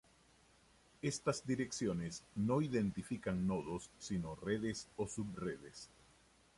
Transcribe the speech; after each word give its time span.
Estas 1.03 1.45
direcciones 1.45 2.23
no 2.33 2.59
identifican 2.63 3.45
nodos 3.45 3.91
sino 3.99 4.33
redes 4.33 4.87
o 4.97 5.07
subredes. 5.07 5.89